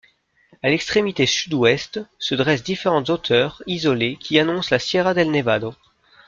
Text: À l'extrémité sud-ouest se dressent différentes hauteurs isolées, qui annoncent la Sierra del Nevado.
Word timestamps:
À 0.63 0.69
l'extrémité 0.71 1.27
sud-ouest 1.27 1.99
se 2.17 2.33
dressent 2.33 2.63
différentes 2.65 3.11
hauteurs 3.11 3.61
isolées, 3.67 4.17
qui 4.19 4.39
annoncent 4.39 4.69
la 4.71 4.79
Sierra 4.79 5.13
del 5.13 5.29
Nevado. 5.29 5.75